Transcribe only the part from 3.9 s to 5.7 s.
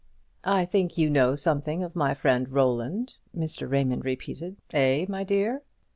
repeated; "eh, my dear?"